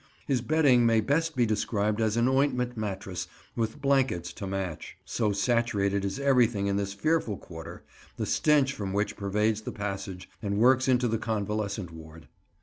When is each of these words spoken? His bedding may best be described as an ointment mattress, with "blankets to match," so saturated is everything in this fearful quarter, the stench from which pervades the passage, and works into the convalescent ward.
His 0.25 0.41
bedding 0.41 0.83
may 0.87 0.99
best 0.99 1.35
be 1.35 1.45
described 1.45 2.01
as 2.01 2.17
an 2.17 2.27
ointment 2.27 2.75
mattress, 2.75 3.27
with 3.55 3.79
"blankets 3.83 4.33
to 4.33 4.47
match," 4.47 4.97
so 5.05 5.31
saturated 5.31 6.03
is 6.03 6.19
everything 6.19 6.65
in 6.65 6.75
this 6.75 6.91
fearful 6.95 7.37
quarter, 7.37 7.83
the 8.17 8.25
stench 8.25 8.73
from 8.73 8.93
which 8.93 9.15
pervades 9.15 9.61
the 9.61 9.71
passage, 9.71 10.27
and 10.41 10.57
works 10.57 10.87
into 10.87 11.07
the 11.07 11.19
convalescent 11.19 11.91
ward. 11.91 12.27